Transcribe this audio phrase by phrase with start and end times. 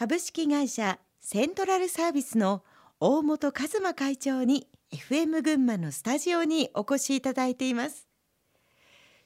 [0.00, 2.64] 株式会社セントラルサービスの
[3.00, 8.08] 大本和馬会長に FM 群馬のスタジオにお越しいただいています。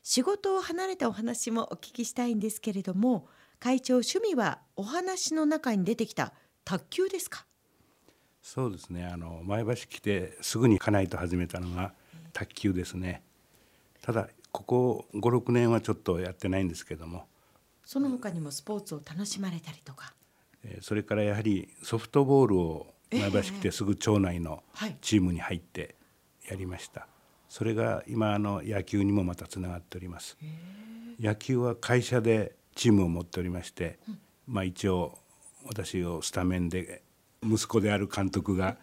[0.03, 3.29] 仕事を離れたお話もお聞きしたいんですけれども
[3.61, 6.33] 会長趣味はお話の中に出てきた
[6.65, 7.47] 卓球ですか？
[8.43, 9.07] そうですね。
[9.07, 11.95] あの前橋来てすぐに家内と始めたのが
[12.33, 13.23] 卓球ですね。
[14.03, 17.29] ただここ56年はちょっとやってないんですけども。
[17.85, 20.13] その他にもスポーツを楽しまれたりとか
[20.81, 24.63] それからやはりソフトボールを前橋来てすぐ町内の
[25.01, 25.95] チームに入って
[26.49, 27.07] やりました、
[27.49, 30.37] それが今あの野球にもまたつながっております。
[31.21, 33.99] 野球は会社でチームを持っておりまして、
[34.47, 35.19] まあ一応
[35.67, 37.03] 私をスタメンで
[37.43, 38.77] 息子である監督が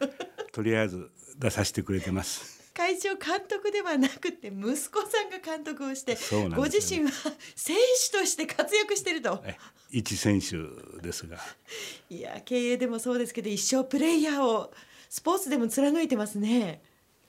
[0.51, 2.60] とりあえず出させてくれてます
[3.01, 7.11] 会長監督ではなくて息子さんが監督をして、ね、ご自身は
[7.55, 7.75] 選
[8.11, 9.43] 手として活躍してると。
[9.89, 10.57] 一選手
[11.01, 11.37] ですが。
[12.09, 14.71] いや経営でもそうですけど一生プレイヤーを
[15.09, 16.83] スポーツでも貫いてますね。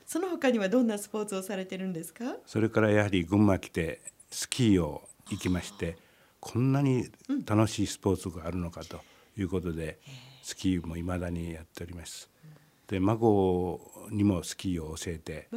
[0.06, 2.36] その他にはどんなスポーツをされてるんですか？
[2.46, 5.96] それからやはり群馬来てスキーを行きまして
[6.40, 7.10] こんなに
[7.46, 9.00] 楽しいスポーツがあるのかと
[9.38, 9.98] いうことで、
[10.42, 12.31] スキーもいまだにやっております。
[12.92, 15.56] で孫にもスキーを教えてあ。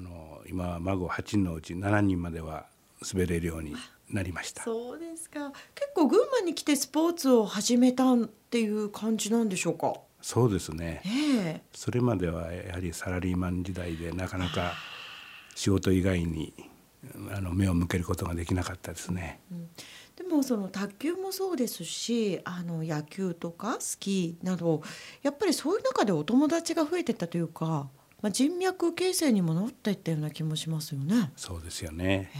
[0.00, 2.66] の今は孫8人のうち7人までは
[3.00, 3.74] 滑れるように
[4.10, 4.62] なりました。
[4.62, 5.52] そうですか。
[5.74, 9.94] 結構群馬に来てスポーツを始めたっていう感じなんでしょうか？
[10.20, 14.72] そうですね、えー、それまではやはりサラリーマン時代でなかなか
[15.54, 16.52] 仕事以外に
[17.34, 19.40] あの目を向けることができなかったですね。
[19.50, 19.68] うん。
[20.16, 24.82] でもその卓球もそうですしあの野球とかスキーなど
[25.22, 27.88] やっぱりそういう中でお友達が増えてったというか、
[28.22, 31.32] まあ、人脈形成にもなっていったような気もしますよね。
[31.36, 32.30] そうですよね、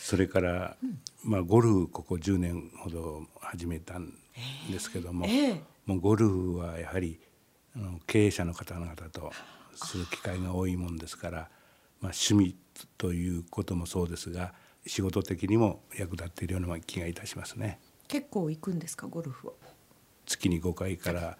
[0.00, 4.12] それから、うん、まあ、ゴルフここ10年ほど始めたん
[4.70, 5.26] ですけども、
[5.86, 7.18] もうゴルフはやはり
[7.74, 9.32] あの経営者の方々と
[9.74, 11.48] する機会が多いもんですから、
[12.00, 12.56] まあ、趣味
[12.96, 14.54] ということもそうですが
[14.86, 17.78] 仕事的にも役立っているような気がいたしますね。
[18.08, 19.52] 結構行くんですかゴルフは？
[20.26, 21.38] 月に5回から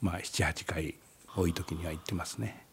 [0.00, 0.94] まあ78回
[1.36, 2.66] 多い時には行ってますね。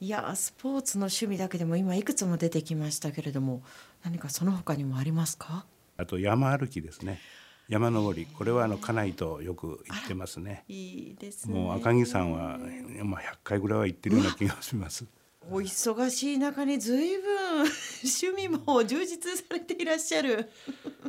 [0.00, 3.62] いやスポーツの趣味だけでも今いくつも出てきましたけれども
[4.04, 5.64] 何かその他にもありますか？
[5.96, 7.20] あと山歩きですね。
[7.68, 8.26] 山登り。
[8.26, 10.64] これはあの家内とよく行ってますね。
[10.68, 12.58] いいです、ね、もう赤城山は
[13.04, 15.06] まあ100回ぐらいは行ってるような気がします
[15.48, 17.66] お忙しい中にずいぶん
[18.02, 20.50] 趣味も充実されていらっしゃる。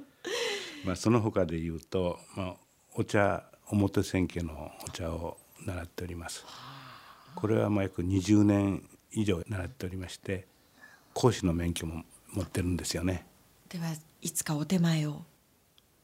[0.85, 2.55] まあその他で言うと、まあ、
[2.93, 6.45] お茶表千家のお茶を習っております。
[7.35, 10.47] これはまあ約20年以上習っておりまして
[11.13, 13.25] 講師の免許も持ってるんですよね。
[13.69, 15.25] ではいつかお手前を。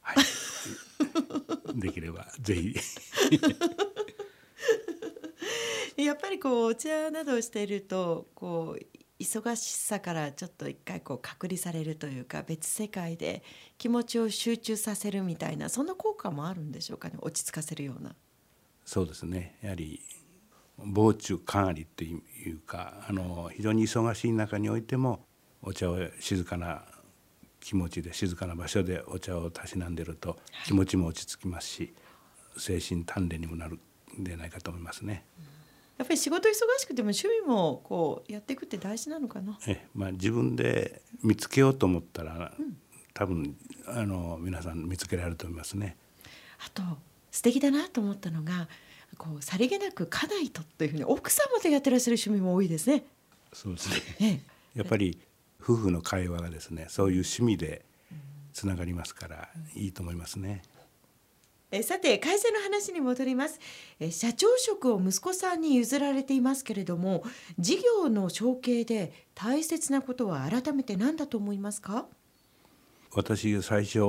[0.01, 0.25] はい。
[1.79, 2.75] できればぜひ
[6.33, 8.85] りこうお茶などをしているとこう
[9.19, 13.43] 忙しさからちょっと一回こう隔離されるというか別世界で
[13.77, 17.15] 気持ちを集中させるみたいなそんな効果もあるんでしょうかね？
[17.21, 18.15] 落ち着かせるような。
[18.83, 20.01] そうですねやはり
[20.77, 22.17] 防虫管理ってい
[22.51, 25.25] うかあの非常に忙しい中においても
[25.61, 26.83] お茶を静かな
[27.61, 31.93] 気持ちで静かな場所でお茶をたしなんでると気持ちも落ち着きますし、
[32.57, 33.79] 精神鍛錬にもなる
[34.19, 35.23] んではないかと思いますね。
[35.37, 35.45] うん
[35.97, 39.57] やっぱり仕事忙しくても趣味もこうやっていくって大事なのかな。
[39.67, 42.77] えまあ、自分で見つけようと思ったら、うん、
[43.13, 43.55] 多分
[43.87, 45.95] あの皆さん見つけられると思いますね。
[46.65, 46.81] あと
[47.31, 48.67] 素敵だなと思ったのが
[49.17, 53.05] こうさりげなく家内とというふうに奥様とやってらっしゃる趣味も多いですね。
[53.53, 53.89] そうです
[54.19, 54.41] ね。
[54.75, 55.19] えやっぱり
[55.61, 57.85] 夫婦の会話がですねそういう趣味で
[58.53, 60.61] つながりますから、いいと思いますね。
[61.75, 63.59] えさて会社の話に戻ります。
[63.99, 67.23] え社長職を息子さんに譲られていますけれども
[67.57, 72.05] 事業の承継で大切なことは改めて何だと思いますか？
[73.15, 73.99] 私最初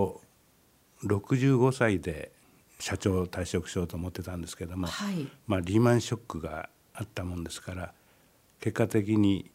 [1.05, 2.33] 65歳で
[2.79, 7.95] 社長を退職しようと思ってたんですけども、はい、まあ、リーマンショックがあったもんですから
[8.61, 9.51] 結果的に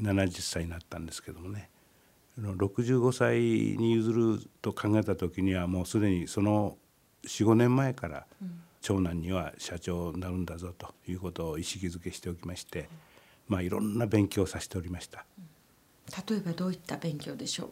[0.00, 1.70] 70歳になったんですけどもね。
[2.40, 6.76] 65歳に譲ると考えた時にはもうすでにその
[7.24, 8.26] 45年前から
[8.80, 12.88] 長男には社長になるんだぞということを意識づけしておきまして、
[13.48, 15.24] まあ、いろんな勉強をさせておりました。
[16.28, 17.70] 例えばどういった勉強でしょう？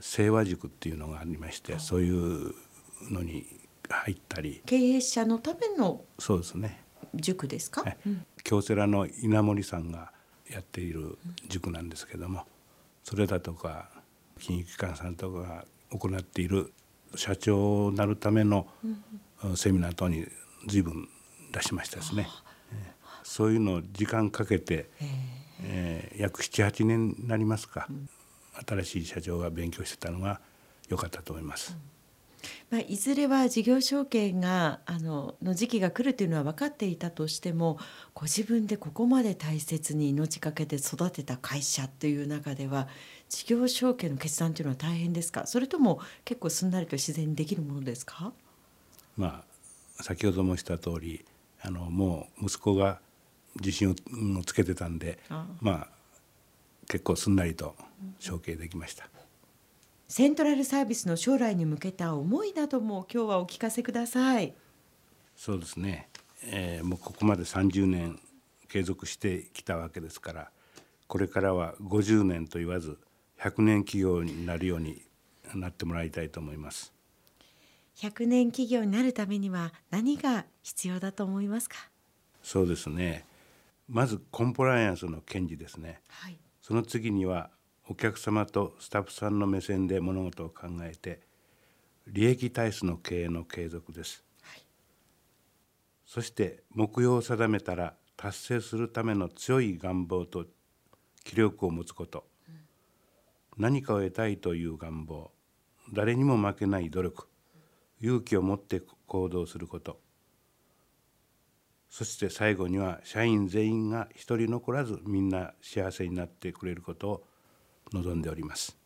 [0.00, 2.54] 清和塾っていうのがありましてそういう
[3.10, 3.46] のに
[3.88, 4.62] 入ったり。
[4.64, 6.80] 経営者のためのそうですね。
[7.14, 7.84] 塾ですか、
[8.42, 10.12] 京セラの稲森さんが
[10.50, 11.16] やっている
[11.48, 12.44] 塾なんですけども
[13.04, 13.88] それだとか
[14.40, 16.72] 金融機関さんとかが行っている
[17.16, 18.66] 社長になるための
[19.56, 20.26] セミナー等に
[20.66, 21.08] 随分
[21.52, 22.28] 出しましたですね。
[23.22, 24.90] そういうのを時間かけて、
[25.62, 27.88] えー、約78年になりますか、
[28.66, 30.40] 新しい社長が勉強してたのが
[30.88, 31.76] 良かったと思います。
[32.70, 37.78] まあ、いずれは事業承継があのの時期が来るというのは分かっていたとしても
[38.14, 42.88] ご自分でここまで大切に命かけて育てた会社という中では
[43.28, 45.46] 事業承継の決断というのは大変ですか？
[45.46, 48.32] それとも結構すんなりと自然にできるものですか、
[49.16, 49.44] ま
[49.98, 51.24] あ、先ほどもした通り
[51.62, 53.00] あのもう息子が
[53.56, 53.94] 自信を
[54.44, 55.18] つけてたんで
[55.60, 55.88] まあ
[56.88, 57.74] 結構すんなりと
[58.18, 59.08] 承継できました。
[60.06, 64.54] セントラルサービスの将来に向けた思いなども今日はお聞かせください。
[65.34, 66.08] そうですね、
[66.44, 68.20] えー、もうここまで30年
[68.68, 70.50] 継続してきたわけですから
[71.08, 72.98] これからは50年と言わず
[73.40, 75.02] 100年企業になるように
[75.54, 76.92] なってもらいたいと思います。
[77.96, 81.76] 100年企業になるためには何が必要だと思いますか？
[82.42, 83.24] そうですね。
[83.88, 87.50] まずコンプライアンスの堅持ですね、はい、その次には
[87.88, 91.20] お客様とスタッフさんの目線で物事を考えて
[92.06, 94.62] 利益体質の経営の継続です、はい、
[96.06, 100.46] そして目標を定めたら達成するための強い願望と
[101.24, 102.54] 気力を持つこと、うん、
[103.58, 105.30] 何かを得たいという願望。
[105.92, 107.28] 誰にも負けない努力。
[108.00, 110.00] 勇気を持って行動すること。
[111.88, 117.26] そして最後には社員全員が一人残らずみんな幸せになってくれることを
[117.92, 118.76] 望んでおります。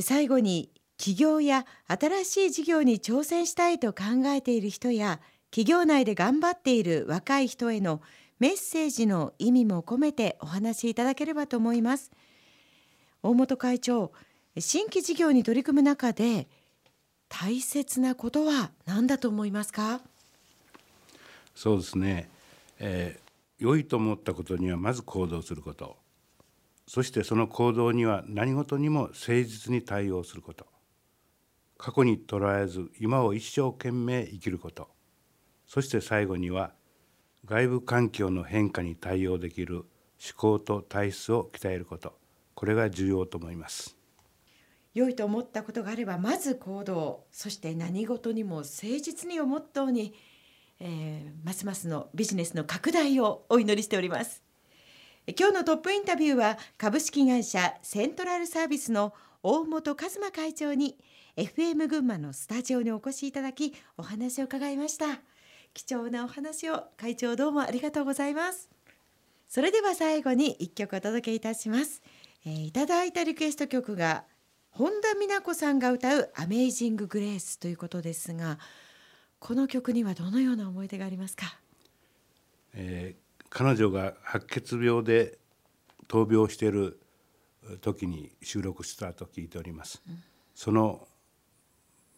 [0.00, 8.00] 最後に起業や新しい事業に挑戦したいと考えている人や企業内で頑張っている若い人への
[8.38, 12.10] メッセージの意味も込めてお話しいただければと思います。
[13.22, 14.12] 大本会長
[14.58, 16.48] 新規事業に取り組む中で
[17.28, 20.00] 大切なことは何だと思いますか？
[21.54, 22.30] そうですね、
[22.78, 25.96] えー、良いと思ったことにはまず行動すること
[26.92, 30.66] そしてその行動には何事にも誠実に対応すること。
[31.78, 34.88] 過去にとらえず今を一生懸命生きること。
[35.68, 36.72] そして最後には
[37.44, 39.86] 外部環境の変化に対応できる思
[40.36, 42.18] 考と体質を鍛えること。
[42.56, 43.96] これが重要と思います。
[44.92, 48.68] 良いと思ったことがあればまず行動そして何事にも誠
[49.00, 50.12] 実にをモットーに、
[50.80, 54.49] えー、ますますのビジネスの拡大をお祈りしております。
[55.38, 59.12] 今日のトップインタビューは株式会社セントラルサービスの
[59.42, 60.96] 大本和馬会長に
[61.36, 65.20] FM 群馬のスタジオにお越しいただきお話を伺いました。
[65.72, 68.70] 貴重なお話を会長どうもありがとうございます。
[69.48, 72.02] それでは最後に一曲お届けいたします、
[72.46, 74.24] えー、いただいたリクエスト曲が
[74.70, 78.60] 本田美奈子さんが歌うアメイジンググレースということですが
[79.40, 81.58] この曲にはどのような思い出がありますか、
[82.74, 85.38] えー彼女が白血病で
[86.08, 87.00] 闘病している
[87.80, 90.02] 時に収録したと聞いております。
[90.54, 91.06] その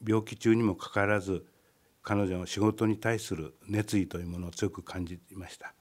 [0.06, 1.44] 病気中にもかかわらず
[2.02, 5.74] 彼女の仕事に対する熱意というものを強く感じました。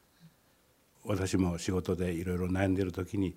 [1.03, 3.35] 私も仕事でいろいろ悩んでいる時に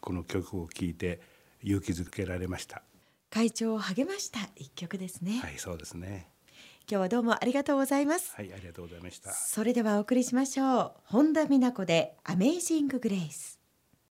[0.00, 1.20] この曲を聴いて
[1.62, 2.82] 勇気づけられました。
[3.30, 5.40] 会長を励ました一曲ですね。
[5.40, 6.28] はいそうですね
[6.88, 8.32] 今日はどうもありがとうございます。
[8.36, 9.32] はいありがとうございました。
[9.32, 10.92] それではお送りしましょう。
[11.02, 13.58] 本田美奈子でアメイジンググレイス